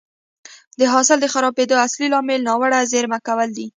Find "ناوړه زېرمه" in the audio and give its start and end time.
2.47-3.19